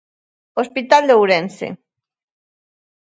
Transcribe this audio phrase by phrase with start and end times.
[0.61, 1.67] Hospital de Ourense.